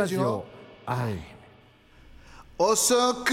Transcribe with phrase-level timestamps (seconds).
[0.00, 0.46] ラジオ。
[0.86, 1.18] 愛
[2.56, 3.32] 遅く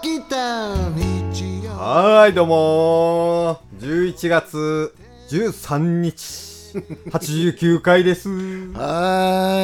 [0.00, 1.72] 起きた日曜。
[1.72, 4.12] はいどうもー。
[4.12, 4.94] 11月
[5.30, 8.28] 13日89回です。
[8.28, 8.34] は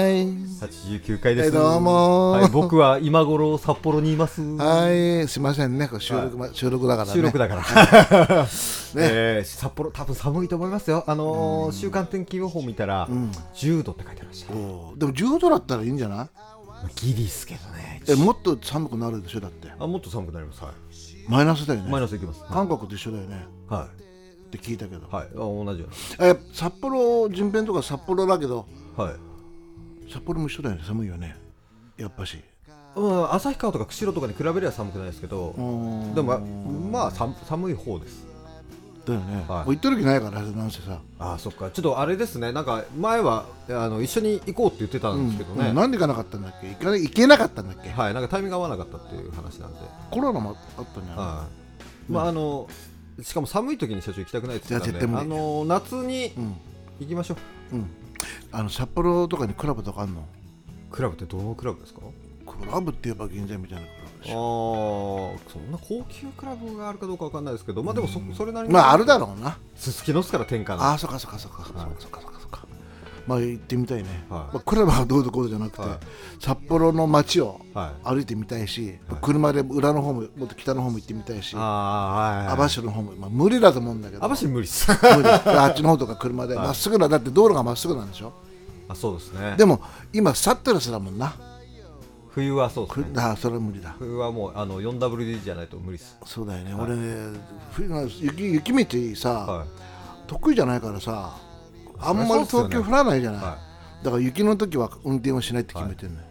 [0.02, 0.26] ーい。
[0.60, 2.30] 89回です、はいどうも。
[2.30, 4.40] はい、僕は今頃札幌にいます。
[4.40, 5.28] はい。
[5.28, 5.88] すいませんね。
[5.88, 7.12] これ収録,、ま収録だからね。
[7.12, 7.62] 収録だから、
[8.96, 11.04] えー札幌多分寒いと思いますよ。
[11.06, 13.06] あのー週間天気予報見たら、
[13.54, 16.28] 10度って書いてましたでも10度だったらいいんじゃない？
[16.96, 18.02] ギリっすけどね。
[18.08, 19.68] えもっと寒くなるでしょだって。
[19.78, 20.62] あもっと寒くなります。
[20.64, 20.72] はい。
[21.28, 21.90] マイナスだよね。
[21.90, 22.40] マイナスいきます。
[22.50, 23.44] 韓国と一緒だよね。
[23.68, 23.88] は
[24.56, 25.28] って聞いたけど、いはい。
[25.28, 25.88] あ同じよ
[26.20, 28.66] え札幌人編とか札幌だけど。
[28.96, 29.14] うなはい。
[30.12, 30.82] 札幌も一緒だよね。
[30.86, 31.36] 寒いよね。
[31.96, 32.38] やっぱし。
[32.94, 35.60] うん、旭川とか釧路とかに比べれば寒くないですけど、う
[36.10, 36.14] ん。
[36.14, 38.26] でもまあ寒寒い方です。
[39.06, 39.64] だよね、はい。
[39.64, 41.00] もう行ってる気ないからなんせさ。
[41.18, 41.70] ああそっか。
[41.70, 42.52] ちょっとあれですね。
[42.52, 45.74] なんか前はあの一緒に行こうって言ってたんですけどね、うん。
[45.74, 46.68] なんで行かなかったんだっけ？
[46.68, 48.14] 行かな行けなかったんだっけ、はい。
[48.14, 49.78] なんかタイミング合わなかったっていう話なんで、
[50.10, 51.48] コロナもあったんじゃない、は
[52.10, 52.12] い。
[52.12, 52.68] まああの
[53.20, 56.56] しかも寒い時に社長行きたくないって言ってたんであの夏にうん。
[57.00, 57.36] 行きましょ
[57.72, 57.90] う、うん。
[58.52, 60.24] あの札幌とかにクラブとかあんの？
[60.90, 62.00] クラブってどのクラブですか？
[62.46, 68.74] クラブって言えば銀座みたいなクラブでああしょそんな高級クラブがあるかどうかわかんないですけどまあでもそそれなりに。
[68.74, 69.58] まああるだろうな。
[69.74, 70.82] すすきのすから天下の。
[70.82, 72.31] ああそっかそっかそっかそっかそっか
[73.26, 74.54] まあ行ってみたいね、はい。
[74.54, 75.98] まあ、クラブはどうぞこうぞじゃなくて、はい。
[76.40, 78.14] 札幌の街をはい。
[78.14, 84.24] 歩いてみたいし、車で裏の方ももっと北の方も行ってみたいし網走の方も、まあ、無理だと思うんだけど。
[84.24, 84.90] 網走無理っす。
[84.90, 86.66] あっちの方とか車で はい。
[86.66, 88.32] まっすぐなだって道路がまっすぐなんでしょ？
[88.88, 89.54] あそうですね。
[89.56, 89.80] でも
[90.12, 91.34] 今サットレスだもんな、
[92.30, 93.04] 冬はそうですね。
[93.14, 93.94] くああそれは無理だ。
[93.98, 96.18] 冬はもうあの 4WD じゃないと無理です。
[96.26, 97.38] そうだよね、俺ね
[97.72, 98.72] 冬が雪雪
[99.14, 99.64] 道さ、は
[100.26, 101.36] 得意じゃないからさ
[102.02, 103.58] あんまり東京降らないじゃない、は
[104.02, 106.26] だから雪の時は運転をしないって決めてんのよ、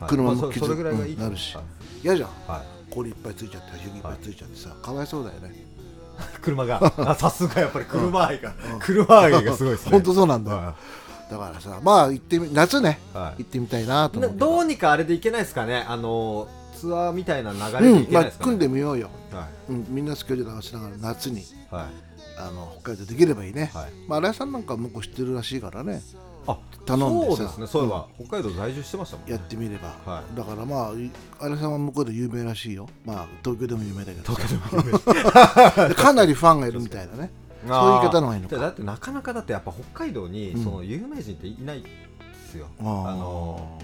[0.00, 0.10] はい。
[0.10, 0.94] 車も傷まあう。
[0.94, 1.54] んなるし。
[1.54, 1.64] はい。
[2.02, 2.28] 嫌じゃん。
[2.46, 2.92] はい。
[2.92, 5.54] 氷いっぱいついちゃって雪いっぱいついちゃってさ、かわいそうだよね。
[6.42, 6.92] 車が。
[6.98, 8.52] あさすがやっぱり車愛が。
[8.80, 9.92] 車愛がすごいですね。
[9.92, 10.74] 本当そうなんだよ、は
[11.30, 13.42] だからさまあ行ってみ夏ね、はい。
[13.42, 15.84] 行ってみたいなとどどうにかあれでいけないですかね。
[15.88, 16.48] あの
[16.84, 18.44] ツアーみたいな流れでいうんまあけないですかね？
[18.44, 21.86] 組んでみようよ、はうん、みんなスケジュール合わせながら夏にいはい。
[22.36, 23.92] あの北海道できればいいね、はい。
[24.08, 26.02] まあ新井さんなんか向こう知ってるらしいからね。
[26.46, 27.36] あ頼んでさ。
[27.36, 29.32] そうですねそういえば北海道在住してましたもんね。
[29.32, 30.36] やってみれば、はい。
[30.36, 32.88] だからまあい新井さんは向こうで有名らしいよ。
[33.04, 34.34] まあ東京でも有名だけど。
[34.34, 37.30] 東京でもで かなりファンがいるみたいだね。
[37.66, 38.56] そういう言い方の方がいいのか。
[38.58, 40.64] だってなかなかだってやっぱ北海道にうん。
[40.64, 41.88] その有名人っていないで
[42.50, 43.16] すよ、あー。
[43.16, 43.78] の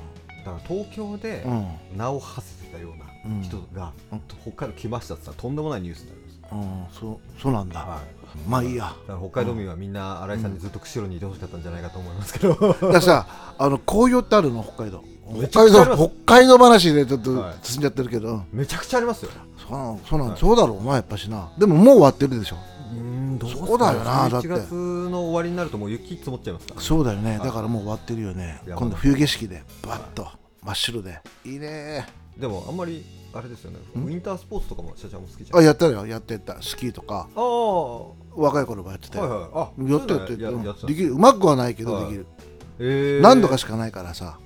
[0.44, 1.66] だから東京でうん。
[1.96, 4.22] 名を馳せてたような人が、うん。
[4.42, 7.10] 北海道来ましたって言ったらとんでもないニュースになります、うん。
[7.10, 8.48] そうそうなんだ、はい。
[8.48, 8.94] まあいいや。
[9.06, 13.26] 北海道民はみんな新井さんにずっと釧路にいてほしかったんじゃないかと思いますけど、だからさ
[13.58, 14.62] あの紅葉ってあるの？
[14.62, 15.04] 北海道。
[15.32, 17.54] 北海道北海道話でちょっとはい。
[17.62, 19.30] 進んじゃってるけど、めちゃくちゃありますよ。
[19.58, 20.38] そうそうなん、はい。
[20.38, 21.52] そうだろうなやっぱしな。
[21.56, 22.56] でももう終わってるでしょ
[22.90, 24.48] うんどそうだよなだって。
[24.48, 27.46] 1月の終わりになるともう雪積もっちゃいますから、そうだよね、はい。
[27.46, 28.60] だからもう終わってるよね。
[28.66, 30.26] 今度冬景色でバッと
[30.62, 31.20] 真っ白で。
[31.44, 32.06] いいね。
[32.36, 33.78] でもあんまりあれですよね。
[33.94, 34.06] ウん？
[34.06, 35.58] ィンタースポーツとかも社長も好きじゃん。
[35.58, 36.06] あやったよ。
[36.06, 36.60] やってた。
[36.62, 37.28] スキーとか。
[37.36, 39.30] あ若い頃もやってたいはい。
[39.30, 39.58] よ、あ
[39.92, 40.18] やってや
[40.72, 41.12] ったできる。
[41.12, 42.04] うまくはないけどはい。
[42.06, 42.26] できる、
[42.78, 43.20] えー。
[43.20, 44.38] 何度かしかないからさ。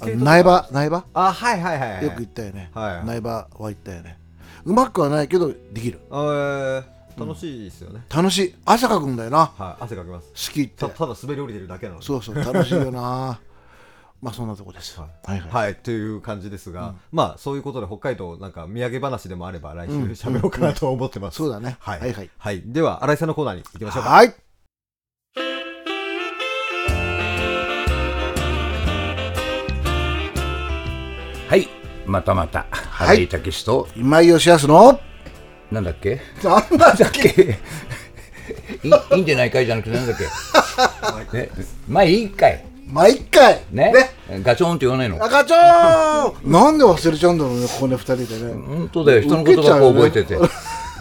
[0.00, 0.68] 苗場？
[0.72, 1.04] 苗場？
[1.12, 2.04] あはいはいはいはい。
[2.04, 4.18] よく行ったよね、苗場は行ったよね。
[4.64, 6.00] うまくはないけどできる。
[6.10, 6.84] あー
[7.18, 8.54] 楽しいですよね、楽しい。
[8.64, 9.38] 汗かくんだよな。
[9.56, 10.30] はい汗かきます。
[10.34, 10.76] スキーって。
[10.76, 12.06] たただ滑り降りてるだけなので。
[12.06, 13.40] そうそう楽しいよな。
[14.22, 21.76] まあそんなとこです、ははいはい、はい、という感じですが、まあそういうことで北海道なんか土産話でもあれば来週喋ろうかなと思ってます、そうだね。
[21.80, 22.00] はい。
[22.00, 22.30] はいはい。
[22.38, 24.10] はい、では新井さんのコーナーに行きましょうか。
[24.10, 24.34] はい。
[31.48, 31.68] はい、
[32.06, 35.00] またまた、原井武史と、今井義康の
[35.72, 36.20] なんだっけ？
[36.42, 37.58] なんだっけ？
[38.84, 40.24] いいいいんじゃないかいじゃなくて、なんだっけ？
[41.38, 41.50] ね、
[41.88, 42.64] まあいいかい。
[42.88, 43.94] 毎回ね
[44.42, 45.22] ガチョーンって言わないの？
[45.24, 48.52] 赤ちゃんなんで忘れちゃうんだろうねここね二人でね。
[48.52, 50.36] 本当だよ、人の言葉を覚えてて。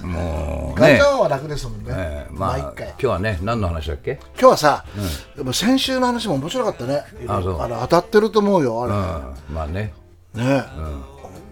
[0.06, 0.96] もうね。
[0.96, 4.20] 赤ちゃ、んは楽ですもんね、えーまあ、毎今回日はね、何の話だっけ？
[4.40, 4.86] 今日はさ、
[5.36, 7.04] でも先週の話も面白かったね。
[7.28, 7.54] あそう。
[7.68, 8.96] の当たってると思うよあれ、う
[9.52, 9.94] ん、まあね。
[10.34, 10.64] ね、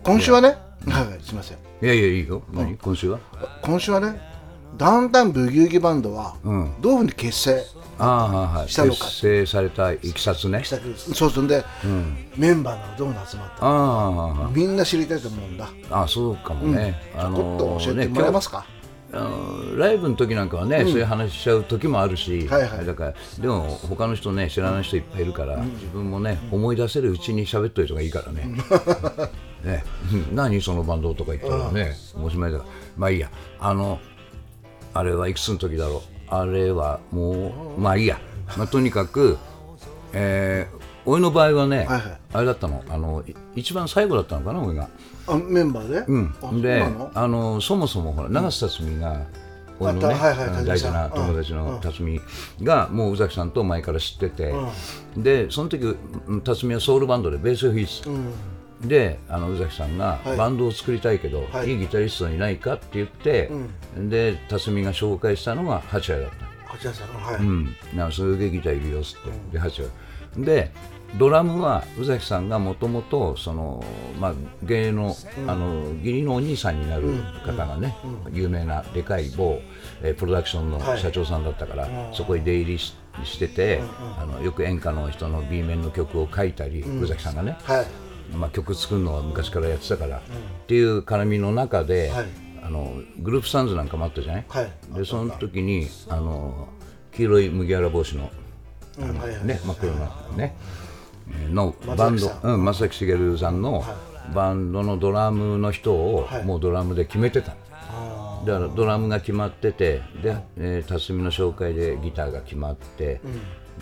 [0.04, 0.48] 今週はね、
[0.88, 2.42] はいはいすみませんいやいや、いいよ。
[2.52, 2.78] 何？
[2.78, 3.20] 今週は？
[3.62, 4.20] 今週はね
[4.78, 6.76] ダウンタウンブギウギバンドは、ん。
[6.82, 7.64] どういうふうに結成
[7.98, 8.70] ああ、はいはい。
[8.70, 9.06] したのか。
[9.06, 10.64] 結成されたいきさつね。
[10.64, 10.70] し。
[10.70, 11.64] たかそうすんで、
[12.38, 15.70] メンバーがどう集まったああ、みんな知りたいと思うんだ。
[15.90, 16.96] ああ、そうかもね。
[17.16, 18.66] あちょっとの教えてね、もらえますか、
[19.12, 22.86] あのライブの時なんかはね、そういう話しちゃう時もあるし、はいはい。
[22.86, 28.48] だからでも他の人ね知らない人いっぱいいるから、自分もね思い出せるうちに喋っといた方がいいからね。
[29.64, 29.84] ね。
[30.14, 30.36] うん。
[30.36, 32.70] 何そのバンドとか言ったらねおしまいだから。
[32.98, 33.32] まあいいや。
[33.60, 34.00] あの
[34.94, 36.34] あれはいくつの時だろう。
[36.34, 38.20] あれはもうまあいいや、
[38.58, 39.38] まあ、とにかく、
[40.14, 42.02] えー俺の場合はね、はいはい。
[42.34, 42.84] あれだったの。
[42.88, 44.90] あのい一番最後だったのかな俺が。
[45.30, 46.18] あメンバーで、う
[46.54, 46.62] ん。
[46.62, 46.84] で
[47.14, 49.22] あのそもそもほら長瀬辰巳が、
[49.80, 52.22] 俺のね、あはいはい大事な友達の辰巳
[52.64, 54.54] がもう宇崎さんと前から知ってて、
[55.16, 55.84] でその時
[56.28, 60.38] うん辰巳はソウルバンドでベースを弾いてた、であの宇崎さんが、はい。
[60.38, 61.70] バンドを作りたいけど、はい。
[61.70, 63.52] い、いギタリストいないかって言って、
[63.96, 66.46] で辰巳が紹介したのが八谷だった。
[66.66, 67.08] 八谷さん。
[67.08, 69.90] はい、うん、なんういうギターいるよっつって、で八話
[70.38, 70.72] で
[71.18, 73.84] ドラムは宇崎さんがもともとその、
[74.20, 74.34] まあ、
[74.64, 75.16] 芸の,、
[75.48, 77.10] あの義理のお兄さんになる
[77.46, 77.96] 方がね、
[78.32, 79.60] 有名なでかい某、
[80.02, 81.00] えープロダクションのはい。
[81.00, 83.82] 社長さんだったから、そこに出入りししてて、
[84.18, 87.88] あのよく演歌の人の B 面の曲を書いたり、宇崎さんがね、はい。
[88.36, 90.22] まあ、曲作るのは昔からやってたから、っ
[90.68, 92.26] ていう絡みの中で、はい。
[92.62, 94.72] あのグループサンズなんかもあったじゃない、はい。
[94.94, 96.68] でその時にあの
[97.12, 98.30] 黄色い麦わら帽子の
[99.00, 99.18] うん。
[99.18, 100.06] はいはいね真っ黒な
[100.38, 100.56] ね。
[100.62, 100.89] えー
[101.52, 103.84] のバンドうん松崎しげるさんの
[104.34, 106.44] バンドのドラムの人をはい。
[106.46, 107.56] もうドラムで決めてた
[108.46, 113.20] だからドラムが決まっててで、えー辰巳の紹介でギターが決まって、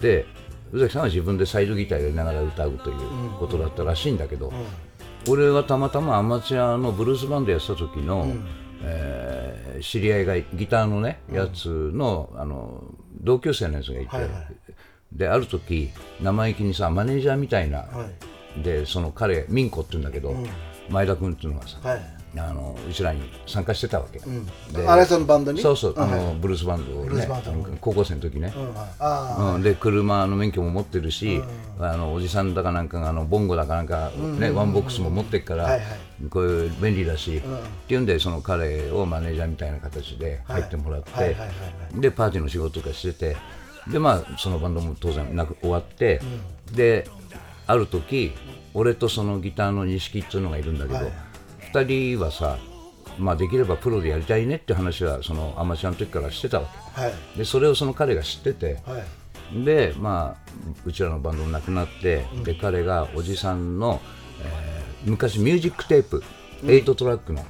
[0.02, 0.26] で
[0.72, 2.98] 宇崎さんは自分でサイドギターやりながら歌うという
[3.40, 4.52] ことだったらしいんだけど、
[5.30, 8.26] 俺はたまたまアマチュアのブルースバンドやってた時の、
[8.82, 12.84] えー知り合いがギターのねやつの,、あの
[13.22, 14.48] 同級生のやつがいて、はいはい
[15.12, 15.90] である時
[16.22, 18.10] 生意気にさマネージャーみたいな、は
[18.58, 18.64] い。
[18.64, 20.36] でその彼ミンコって言うんだけど、
[20.90, 22.02] 前田君っていうのがさ、はい。
[22.38, 25.62] あのうちらに参加してたわけ、で新井さんのバンドに？
[25.62, 26.24] そうそう、ああはい。
[26.24, 27.28] のブルースバンドをね
[27.82, 28.60] 高校生の時ね、う
[29.04, 31.42] んうん、で車の免許も持ってるし、
[31.80, 35.84] あのおじさんだかなんかがあのボンゴだかなんか、ねワンボックスも持ってるから、はいはい。
[36.30, 37.42] こういう便利だし、っ
[37.88, 41.36] ていうんでその彼をマネージャーみたいな形で入ってもらって、
[41.96, 43.38] でパーティーの仕事とかしてて
[43.92, 46.22] でまあそのバンドも当然なく終わって、
[46.74, 47.08] で
[47.66, 48.34] ある時
[48.74, 51.12] 俺とそのギターの錦っていうのがいるんだけど、はい。
[51.74, 52.58] 2人はさ
[53.18, 57.02] まあ、できればプロでやりたいねって話はそのアマチュアの時からしてたわけ。
[57.02, 57.14] はい。
[57.36, 59.64] でそれをその彼が知ってて、はい。
[59.66, 60.52] でまあ
[60.86, 64.02] うちらのバンドもなくなって、で彼がおじさんの、
[64.44, 66.24] えー昔ミュージックテープ、
[66.64, 67.46] 8トラックの、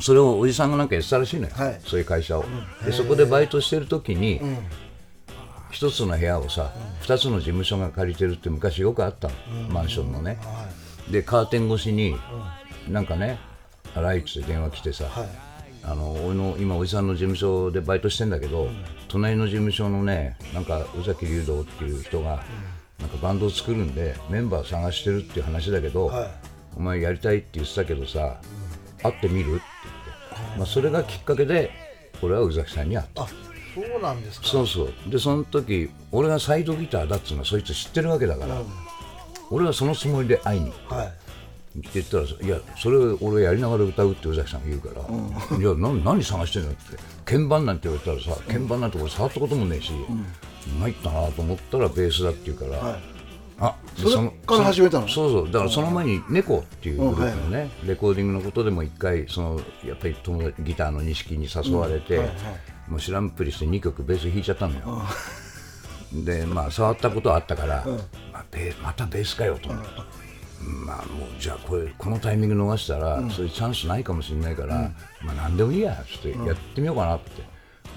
[0.00, 1.80] それをおじさんがなんかやってたらしいのよ、はい。
[1.84, 2.44] そういう会社を、
[2.84, 4.40] でそこでバイトしてる時に、
[5.72, 6.70] 一つの部屋をさ、
[7.00, 9.34] 二つの事務所が借りてるって昔よくあったの、
[9.70, 10.38] マンションのね、
[11.10, 12.14] でカーテン越しに、
[12.88, 13.38] なんかね
[13.96, 15.28] 「ライツ」で電話来てさ、はい。
[15.84, 18.68] あの俺の今おじさんの事務所でバイトしてんだけど、
[19.08, 22.44] 隣の事務所のねなんか宇崎竜道っていう人が、
[23.00, 26.30] なんかバンドを作るんでメンバー探してるっていう話だけど、はい。
[26.76, 28.40] お前やりたいって言ってたけどさ、
[29.02, 29.56] 会ってみる？
[29.56, 29.62] って
[30.30, 31.70] 言って、まあ、それがきっかけで
[32.22, 33.24] 俺は宇崎さんに会った。
[33.24, 33.26] あ
[33.74, 34.46] そうなんですか。
[34.46, 34.92] そうそう。
[35.10, 38.60] でその時俺がサイドギターだっつうのはそいつ知ってるわけだから、
[39.50, 40.66] 俺はそのつもりで会いに。
[40.70, 41.12] 行ってはい。
[41.78, 45.00] って言ったらさ「いやそれ俺やりながら歌う」って宇崎さんが言うから
[45.56, 46.80] 「いやな何探してんの?」って
[47.24, 49.90] 鍵盤なんて言われたらさ鍵盤なんて俺触ったこともねえし、
[50.78, 53.00] 参ったなと思ったらベースだって言うから、はい。
[53.58, 55.08] あでそれから始めたの？
[55.08, 55.46] そうそう。
[55.50, 62.36] だからその前に「猫」っていうグループのね、レコーディングのことでも一回そのやっぱり友達ギターの錦に誘われて、はいはい
[62.92, 65.02] もう知らんぷりして2曲ベース弾いちゃったのよ、
[66.12, 67.84] でまあ触ったことはあったから、
[68.32, 69.88] まあ、ベーまたベースかよと思って、
[70.84, 77.30] まあもうじゃあこれこのタイミング逃したら、そういうチャンスないかもしれないから、まあ何でもいいやちょっとやってみようかなって、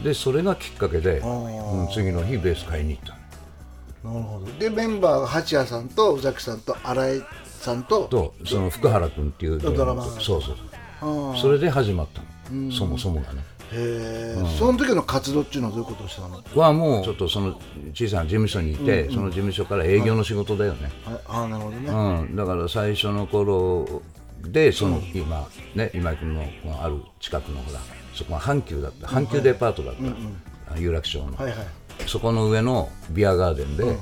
[0.02, 4.14] でそれがきっかけで、うん次の日ベース買いに行ったの。
[4.14, 4.46] なるほど。
[4.60, 10.56] でメンバーが八谷さんと宇崎さんと新井さんととその福原君っていうドラマーそうそう
[11.02, 11.38] そう。
[11.38, 12.22] それで始まった
[12.54, 16.44] の、そもそもがねへえ、その時の活動っていうのはどういうことをしたの？
[16.56, 17.60] はもうちょっとその
[17.94, 20.92] 小さな事務所にいて、その事務所から営業の仕事だよね、
[21.28, 24.02] ああなるほどね、うん、だから最初の頃
[24.44, 26.44] でその今ね今井君の
[26.82, 27.80] ある近くのほら
[28.14, 29.96] そこは阪急だった阪急デパートだっ
[30.70, 31.56] た、有楽町の、はいはい。
[32.08, 33.98] そこの上のビアガーデンで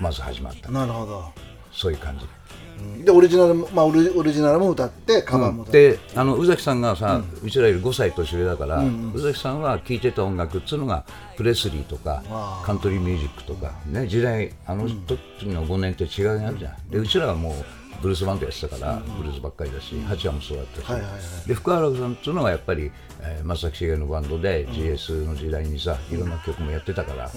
[0.00, 1.24] まず始まった、なるほど。
[1.72, 2.26] そういう感じ
[3.04, 8.82] でオリジナルも、まあ、オリオリジナルも歌ってカバーも歌って、であの宇崎さんがさ、うちらより5歳年上だから、
[9.14, 11.04] 宇崎さんは聴いてた音楽っつうのが
[11.36, 12.22] プレスリーとか
[12.64, 17.54] カントリーミュージックとか、ね、時代あの時の5年って違いがあるじゃん、でうちらはもう
[18.02, 27.30] ブルースバンドやってたから、ブルースばっかりだし八話もそうだったし、はいはいはいで福原さんっていうのはやっぱり、えー、松崎しげるのバンドで GS の時代にさいろんな曲もやってたから、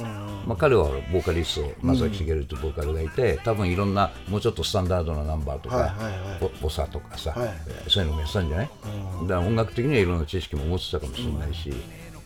[0.47, 6.39] まあ、彼はボーカリスト松崎しげるってボーカルがいて多分いろんなもうちょっとスタンダードなナンバーとか、はいはいはい。
[6.39, 7.49] ボボサとかさ、はい。
[7.67, 8.69] えーそういうのもやってたんじゃない、
[9.23, 11.71] だから音楽的にはいろんな知識も持ってたかもしれないし、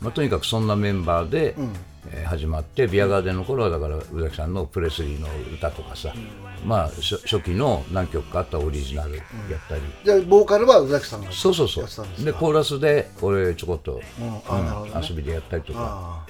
[0.02, 6.14] まあ、とにかくそんなメンバーで、えー始まってビアガーデンの頃はだから宇崎さんのプレスリーの歌とかさ、
[6.66, 9.24] まあ初初期の何曲かあったオリジナルやっ
[9.68, 12.26] たり、じゃあボーカルは宇崎さんがそうそうそう。
[12.26, 14.30] でコーラスで俺ちょこっと、うん。
[14.32, 14.92] ね。
[15.08, 15.80] 遊びでやったりとか。
[15.80, 16.26] あ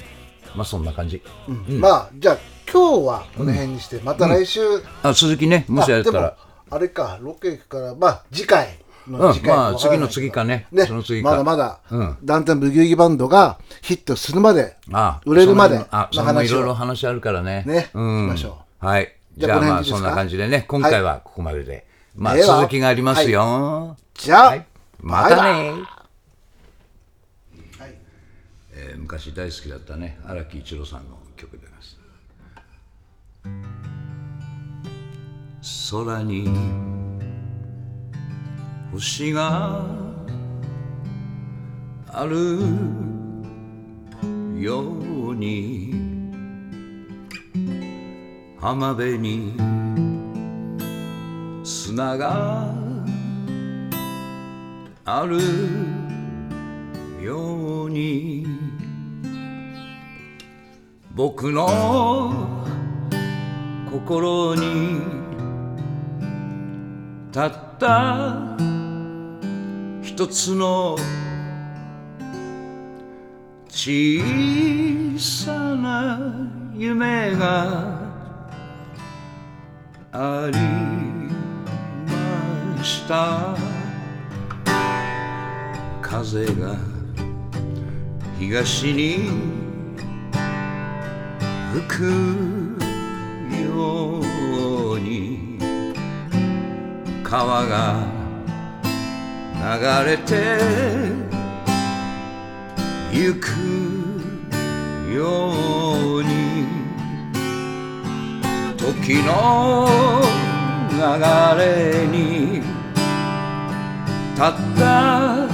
[0.55, 2.37] まあそんな感じ、ーまあじゃあ
[2.71, 4.61] 今日はこの辺にしてまた来週。
[5.01, 6.37] あ続きねもしやったら。
[6.69, 9.33] あれかロケ行くからまあ次回のうん。
[9.33, 10.67] 次回まあ次の次かね。
[10.71, 11.31] ねその次か。
[11.31, 12.17] まだまだ、うん。
[12.23, 17.63] ダンテンブギウギバンドがヒットするまであ売れるまであのそのいろいろ話あるからね。
[17.65, 21.85] ねうん、しましょはいじゃあまあそんな感じでね今回はここまでで、
[22.15, 24.65] まあ続きがありますよ、じゃあ、はい、
[25.01, 25.73] またね。
[28.75, 31.99] えー昔大好きだったね荒木一郎さんの曲でます。
[35.91, 36.49] 空に
[38.91, 39.85] 星が
[42.07, 42.59] ある
[44.59, 46.02] ように
[48.63, 49.57] 浜辺に
[51.65, 52.73] 砂が
[55.03, 55.37] ある
[57.21, 58.47] ように。
[61.13, 61.67] 僕の
[63.91, 65.01] 心に
[67.33, 68.57] たった
[70.01, 70.95] 一つの
[73.67, 76.17] 小さな
[76.77, 78.02] 夢が
[80.15, 80.59] あり
[82.77, 83.57] ました。
[86.03, 86.77] 風が
[88.37, 89.31] 東に
[91.73, 92.03] 吹く
[93.65, 94.19] よ
[94.91, 95.57] うに
[97.23, 98.05] 川が
[99.55, 100.59] 流れて
[103.11, 103.47] ゆく
[105.11, 105.82] ように。
[108.83, 109.87] 時の
[110.91, 110.97] 流
[111.57, 112.61] れに
[114.35, 115.47] たった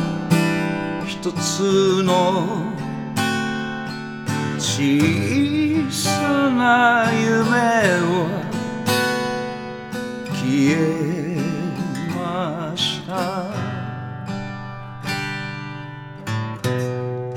[1.05, 2.74] 一つの
[4.57, 7.55] 小さな夢
[8.01, 8.41] は
[10.33, 11.38] 消え
[12.15, 13.69] ました。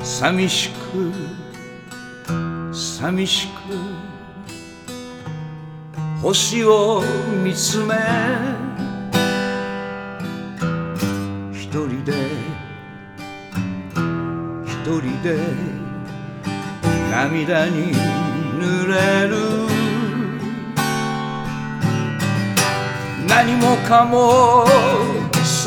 [0.02, 1.12] 寂しく
[2.74, 3.61] 寂しく
[6.22, 7.02] 星を
[7.42, 7.96] 見つめ
[11.52, 12.12] 一人で
[14.64, 15.36] 一人で
[17.10, 17.92] 涙に
[18.56, 19.36] 濡れる。
[23.28, 24.64] 何もかも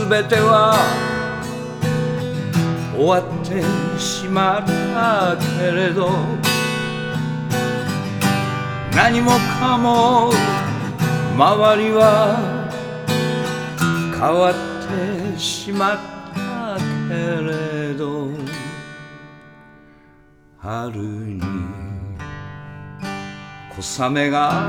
[0.08, 0.78] 全ては
[2.96, 3.62] 終わって
[4.00, 6.10] しまったけれど
[8.96, 10.32] 何もかも
[11.36, 12.38] 周りは
[14.18, 15.98] 変わってしまっ
[16.34, 16.78] た
[17.10, 18.30] けれど
[20.58, 21.42] 春に
[23.78, 24.64] 小雨が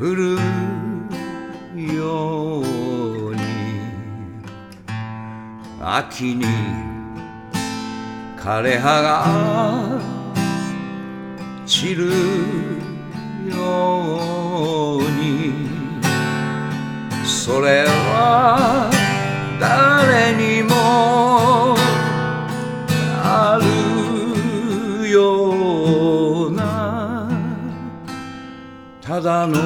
[0.00, 0.36] 降る
[1.76, 3.40] ように
[5.80, 6.44] 秋に
[8.36, 10.17] 枯葉が
[11.68, 12.06] 散る
[13.50, 15.52] ように
[17.26, 18.90] それは
[19.60, 21.76] 誰にも
[23.22, 23.60] あ
[25.02, 27.30] るような
[29.02, 29.58] ただの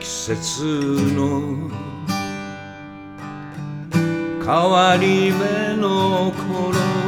[0.00, 0.64] 季節
[1.14, 1.68] の
[4.42, 7.03] 変わり目の頃。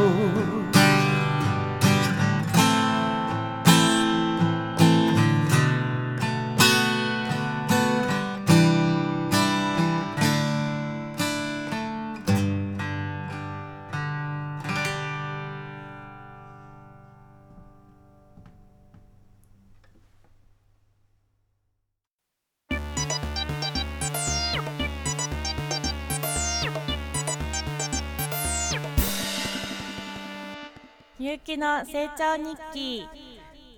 [31.27, 33.05] ゆうきの成長日記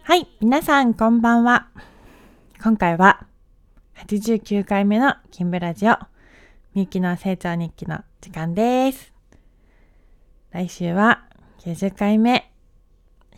[0.03, 1.69] はい皆さんこんばんは
[2.63, 3.27] 今回は
[4.07, 5.93] 89回目の金ブラジオ、
[6.75, 9.15] みゆきの成長日記の時間です。
[10.51, 11.25] 来週は
[11.61, 12.53] 90回目、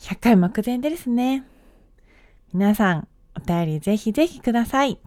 [0.00, 1.44] 100回目前ですね。
[2.52, 4.98] 皆さん、お便りぜひぜひください。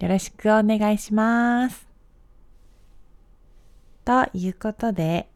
[0.00, 1.86] よろしくお願いします。
[4.06, 5.28] ということで、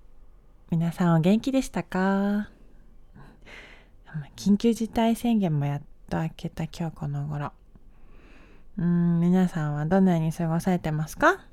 [0.68, 2.48] 皆さんお元気でしたか？
[4.34, 7.52] 緊急事態宣言もやっと明けた今日この頃。
[8.76, 11.46] うん、皆さんはどのように過ごされてますか？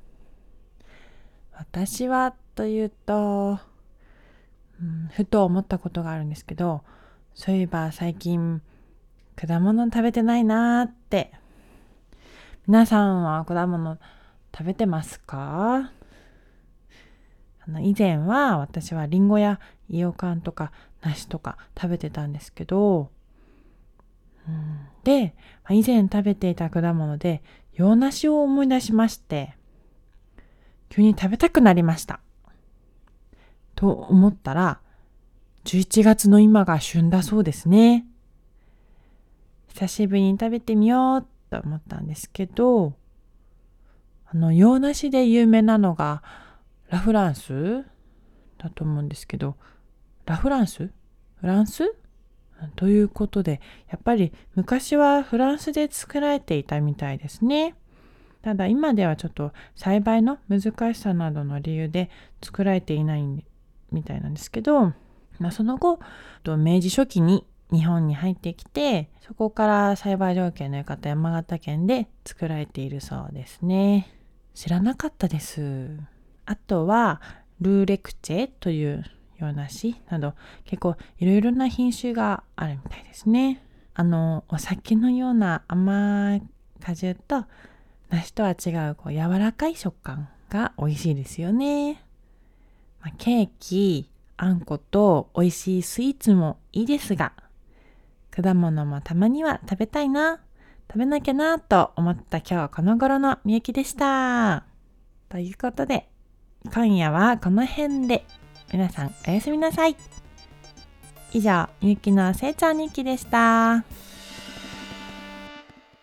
[1.52, 3.60] 私はというと、
[4.82, 6.82] うん、ふと思ったことがあるんですけど、
[7.34, 8.62] そういえば最近
[9.36, 11.30] 果物食べてないなーって。
[12.66, 13.96] 皆さんは果物
[14.52, 15.92] 食べてますか？
[17.66, 23.10] あの以前は私はリンゴやイヨカンとか梨とか食べてたんですけど、
[24.48, 25.34] うん、で、
[25.70, 27.42] 以前食べていた果物で
[27.72, 29.54] 洋梨を思い出しまして、
[30.90, 32.20] 急に食べたくなりました。
[33.74, 34.80] と思ったら、
[35.64, 38.06] 11月の今が旬だそうですね。
[39.68, 42.94] 久しぶりに食べてみようと思ったんですけど、
[44.26, 46.22] あの、洋梨で有名なのが、
[46.90, 47.84] ラフランス？
[48.58, 49.56] だと思うんですけど、
[50.26, 50.90] ラフランス？
[51.36, 51.94] フランス？
[52.76, 53.60] ということで、
[53.90, 57.74] やっぱり昔はフランスで作られていたみたいですね。
[58.42, 62.10] ただ今ではちょっと栽培の難しさなどの理由で
[62.42, 63.44] 作られていない
[63.90, 64.92] みたいなんですけど、
[65.38, 65.98] まあ、その後、
[66.46, 74.08] 明治初期に日本に入ってきて、そこから栽培条件の良かった山形県で作られているそうですね。
[74.54, 75.98] 知らなかったです。
[76.46, 77.20] あとは、
[77.60, 79.04] ルーレクチェという
[79.38, 80.34] 洋梨など
[80.64, 83.62] 結構いろいろな品種があるみたいですね。
[83.94, 86.42] あの、お酒のような甘い
[86.80, 87.44] 果汁と
[88.10, 92.04] 梨とは違うこう柔らかい食感が美味しいですよね。
[93.00, 97.32] まあ、ケーキ、あんこと美味しいスイーツもいいですが、
[98.30, 100.40] 果物もたまには食べたいな、
[100.90, 104.64] 食べなきゃなと思った今日はこの頃のみゆきでした。
[105.28, 106.08] ということで、
[106.72, 108.24] 今夜はこの辺で
[108.72, 109.96] 皆さんおやすみなさい。
[111.32, 113.84] 以上、みゆきの成長日記でした。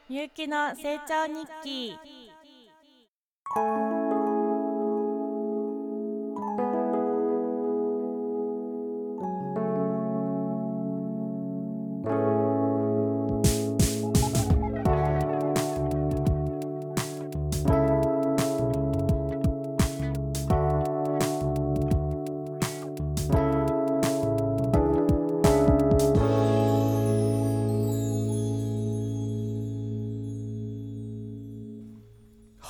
[0.07, 1.97] みゆきの成長日記。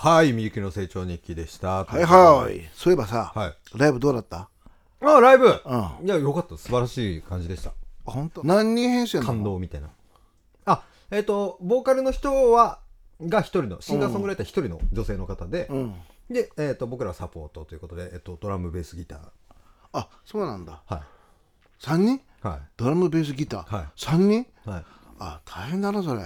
[0.04, 1.84] はい、みゆきの成長日記でした。
[1.86, 3.78] はいはいそういえばさ、はい。
[3.78, 4.50] ライブどうだった？
[5.00, 6.58] あ、ライブうんいや、よかった。
[6.58, 7.72] 素晴らしい感じでした。
[8.04, 8.42] 本当？
[8.44, 9.28] 何人編成なの？
[9.28, 9.90] 感動みたいな。
[10.66, 12.80] あ、えっ、と、ボーカルの人は、
[13.22, 15.94] が一人の、シンガーソングライター一人の女性の方で、うん
[16.32, 19.20] で、えっ、と、僕らはサポートということで、えっ、と、ドラム、ベース、ギター。
[19.94, 21.04] あそうなんだは
[21.80, 22.16] 3人？
[22.16, 22.22] い。
[22.42, 24.42] はドラムベースギター、はい3人？
[24.42, 24.48] い。
[24.68, 24.86] はい。
[25.20, 26.24] あ大変だなそれ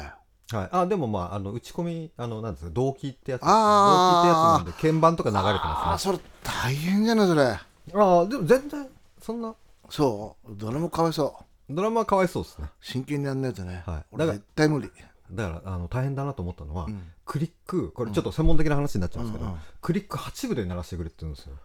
[0.51, 3.41] はい、あでもまああの打ち込みあのなんですか同期ってやつ。
[3.43, 4.65] あー。
[4.65, 6.13] 同期ってやつなんで鍵盤とか流れてあますね。
[6.13, 7.41] それ大変じゃないそれ。
[7.41, 7.59] あ
[7.93, 8.87] あでも全然
[9.21, 9.55] そんな。
[9.89, 10.51] そう。
[10.55, 11.35] ドラムかわいそ
[11.69, 11.73] う。
[11.73, 12.67] ドラマはかわいそうですね。
[12.79, 14.03] 真剣にやんないとね、はい。
[14.11, 14.91] 俺だから絶対無理。
[15.31, 17.11] だからあの大変だなと思ったのは、ん。
[17.25, 21.55] クリックこれちょっと専門的な話になっちゃうんですけど、うんうんクリック8部で鳴らしてくれって言うんですよ。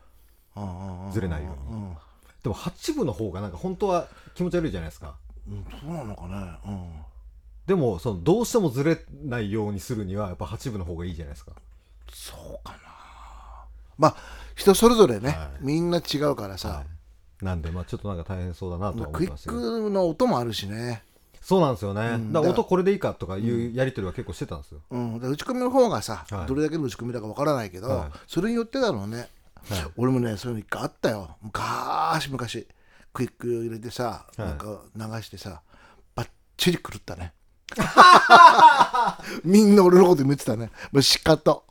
[1.12, 1.80] ずれないように。
[1.80, 1.96] うん。
[2.42, 5.16] でも8部の方がなんか本当は気持ち悪いじゃないですか。
[5.48, 6.58] うんそうなのかね。
[6.66, 7.09] うん
[7.70, 11.52] でもそのどうしてもずれないようにするにはやっぱ8部の方がいいじゃないですか。
[12.12, 12.78] そうかな。
[13.96, 14.16] まあ
[14.56, 15.64] 人それぞれね、はい。
[15.64, 16.82] みんな違うからさ、
[17.40, 21.04] なんでまあちょっとなんか大変そうだなとは思クイッってましたけどクの音もあるしね、
[21.40, 22.32] そうなんですよね、ん。
[22.32, 26.46] だからだ音これでいいかとかいうやり取りは結構してたんですよ、うん、で打ち込みの方がさ、はい。
[26.48, 28.10] どれだけの打ち込みだかわからないけど、はい。
[28.26, 29.28] それによってだろうね、はい。
[29.96, 31.36] 俺もねそういうの一回あったよ。
[31.40, 32.66] 昔昔
[33.12, 34.48] クイック入れてさ、はい。
[34.48, 35.62] なんか流してさ
[36.16, 37.32] バッチリ狂ったね
[39.44, 40.70] みんな俺のこと見てたね。
[40.92, 41.64] もうしかと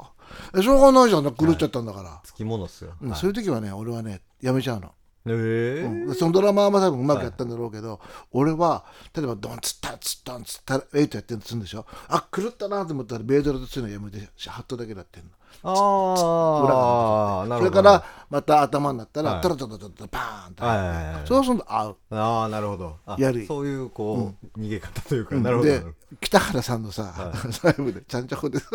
[0.62, 1.36] しょうがないじゃん。
[1.36, 3.20] 狂っちゃったんだから、つきものっすよ、うんはい。
[3.20, 4.92] そういう時はね俺はねやめちゃうの。
[5.28, 5.86] え。
[6.08, 8.00] うんそのドラマは多分うまくやったんだろうけど、
[8.32, 8.86] 俺は
[9.16, 11.86] 例えばドンツッタツッドンツッタエイトやってるとするんでしょ。
[12.08, 15.30] あ狂ったなと思ったらベードラとするのやめてハットだけでやってんの
[15.64, 17.76] ああなるほど。
[17.76, 19.42] それからまた頭になったら、はい。
[19.42, 21.98] トラトラトラトラパーンと、はいそうすると合う。
[22.12, 22.98] ああなるほど。
[23.06, 25.70] あやりそういうこう、逃げ方というか、なるほど。
[25.70, 25.86] なで
[26.22, 27.34] 北原さんのさ、
[27.64, 28.70] ライブでちゃんちゃこでさ。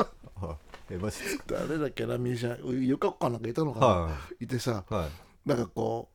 [1.47, 4.47] 誰だっけなミュージシャンゆかっかなんかいたのかな、、はい。
[4.47, 5.49] てさはい。
[5.49, 6.11] なんかこ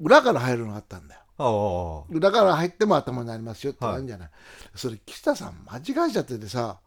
[0.00, 1.20] う裏から入るのがあったんだよ。
[1.36, 4.30] ああ裏から入っても頭になりますよってあるんじゃない、
[4.74, 6.78] それ北さん間違えちゃっててさ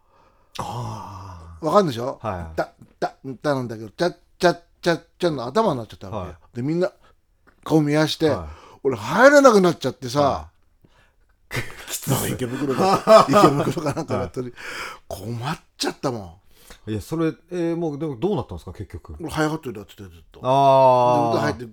[0.60, 2.58] あわかんでしょ、はい。
[2.58, 6.17] だだだなんだけどちゃっちゃっちゃっちゃの頭になっちゃったわけ。
[6.17, 6.56] よ、はい。
[6.56, 6.91] でみんな
[7.63, 8.48] 顔見やして、は
[8.84, 10.50] 俺入れなくなっちゃってさ、は
[12.08, 14.54] なんか池袋か池袋かなんかだったり、
[15.08, 16.39] 困っちゃったも
[16.86, 19.13] いやそれ、えー、もうでもどうなったんですか結局？
[19.13, 20.39] ん俺ハイハットでやっててずっと。
[20.39, 21.65] でああ歌入って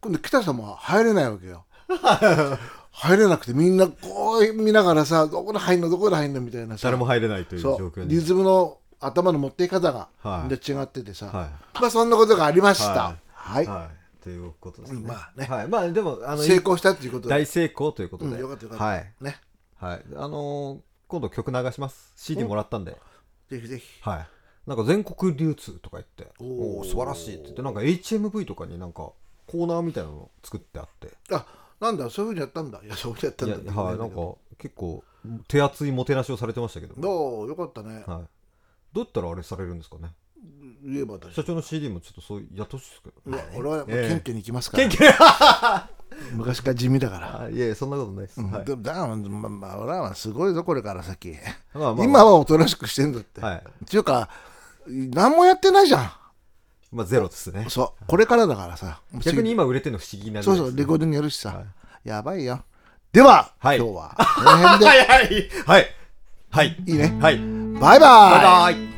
[0.00, 1.64] 今度北さんも入れないわけよ
[3.00, 6.88] 入れなくてみんなこう見ながらさどこで入んのどこで入んのみたいなさ。
[6.88, 8.08] 誰も入れないという状況に。
[8.08, 10.48] リズムの頭の持っていき方がはい。
[10.48, 12.84] で違っててさ、はまあそんなことがありました。
[12.90, 13.88] ははい、は
[14.20, 14.22] い。
[14.22, 15.00] ということですね。
[15.06, 15.46] まあね。
[15.46, 15.68] はい。
[15.68, 17.34] まあでもあの成功したっていうことで。
[17.34, 19.12] 大成功ということで、うんよかったよかった、はい。
[19.20, 19.36] ね。
[19.76, 20.02] はい。
[20.16, 22.12] あのー今度曲流します。
[22.16, 22.94] CD もらったんで。
[23.48, 23.86] ぜひぜひ。
[24.02, 24.28] はい。
[24.66, 26.26] なんか全国流通とか言って。
[26.38, 27.62] おお素晴らしいって言って。
[27.62, 29.12] なんか HMV とかになんか
[29.46, 31.14] コーナーみたいなの作ってあって。
[31.30, 31.46] あ
[31.80, 32.80] なんだそういうふうにやったんだ。
[32.84, 34.16] いやそういうふうにやったんいだやはいなんか
[34.58, 35.04] 結構
[35.46, 40.12] 手厚いもてなしをされてましたけど、どうよかったね、はい、どうやったらあれされるんですかね？
[40.84, 45.90] 言えば私社長の CD もちょっとそうやってほしいですけど、うわ俺はもうええ謙虚に行きますから、
[46.32, 48.64] 昔から地味だから、あいやそんなことないです、はい。
[48.64, 49.16] でもだまあ
[49.50, 51.34] まあ俺はすごいぞこれから先、
[51.74, 52.04] まあまあ。
[52.04, 53.56] 今はおとなしくしてんだって、はい。
[53.56, 54.28] っていうか
[54.86, 56.10] 何もやってないじゃん
[56.90, 57.66] まあゼロですね。
[57.68, 58.04] そう。
[58.06, 59.00] これからだからさ。
[59.20, 61.62] 逆に今売れてるの不思議なんでそうそうレコーディングやるしさ、
[62.04, 62.64] やばいよ。
[63.12, 63.78] では、はい。
[63.78, 64.86] 今日はこの辺で。
[64.88, 65.50] はいはい。
[65.66, 65.86] はい。
[66.50, 66.76] はい。
[66.86, 67.18] いいね。
[67.20, 67.38] はい。
[67.80, 68.00] バイバイ。
[68.00, 68.88] バイバイ。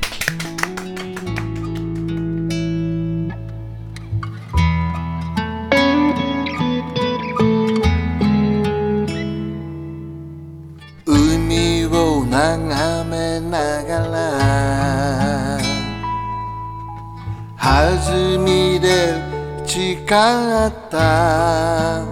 [11.06, 12.99] 海を眺
[18.38, 19.14] みで
[19.66, 20.08] 誓っ
[20.90, 22.04] た。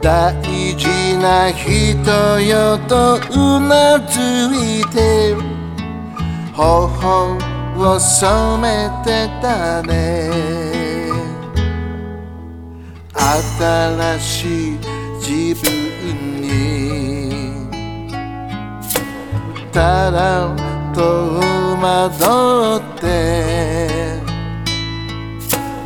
[0.00, 0.32] 大
[0.76, 0.86] 事
[1.18, 4.20] な人よとうなず
[4.54, 5.34] いて
[6.54, 7.36] 頬
[7.76, 10.30] を染めてたね。
[13.12, 14.78] 新しい
[15.20, 15.66] 自分
[16.40, 16.48] に
[19.72, 20.67] ただ
[20.98, 21.04] 戸
[21.80, 23.06] 惑って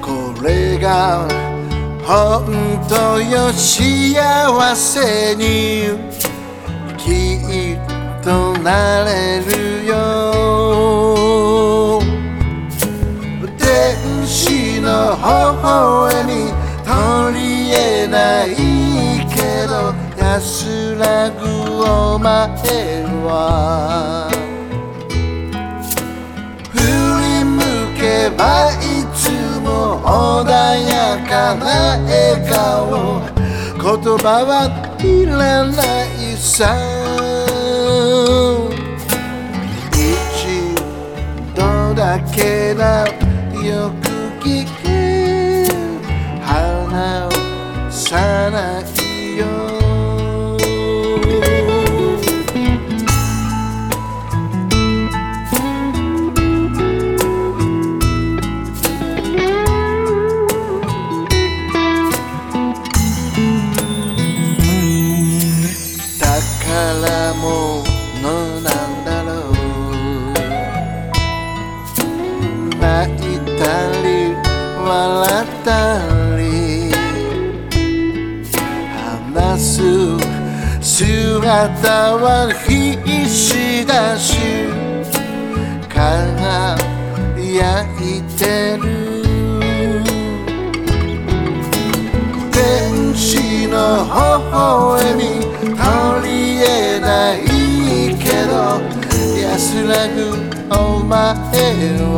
[0.01, 1.29] これが
[2.03, 2.49] 本
[2.89, 5.91] 当よ幸せに
[6.97, 7.37] き
[7.75, 7.79] っ
[8.25, 9.93] となれるよ。
[13.59, 16.31] 天使の微笑み
[16.87, 16.91] 取
[17.39, 18.49] り得ない
[19.29, 19.37] け
[19.69, 19.73] ど
[20.19, 21.43] 安らぐ
[21.85, 22.49] お前
[23.27, 23.92] は
[32.51, 33.21] 顔
[33.83, 34.53] 言葉は
[35.01, 35.73] いらな
[36.05, 36.75] いさ。
[39.93, 40.75] 一
[41.55, 43.07] 度だけだ
[43.63, 44.09] よく
[44.45, 45.67] 聞け
[46.45, 47.31] 花を
[47.91, 48.51] さ。
[48.51, 48.92] ない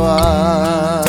[0.05, 1.01] は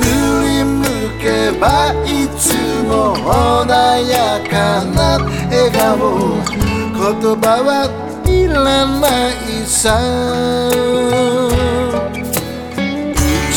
[0.00, 0.08] 振
[0.48, 0.80] り向
[1.20, 1.24] け
[1.60, 2.56] ばいつ
[2.88, 3.68] も穏
[4.08, 4.54] やか
[4.96, 4.98] な
[5.50, 6.40] 笑顔。
[6.96, 7.68] 言葉は
[8.24, 8.56] いら
[9.00, 10.00] ないさ。
[13.12, 13.56] 一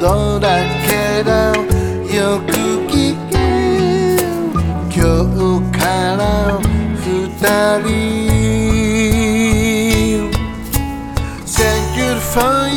[0.00, 0.44] 度だ
[0.86, 1.56] けだ。
[2.14, 2.52] よく
[2.88, 3.32] 聞け。
[4.94, 5.00] 今
[5.34, 5.80] 日か
[6.16, 6.20] ら
[7.00, 7.08] 二
[7.88, 8.19] 人。
[12.40, 12.69] find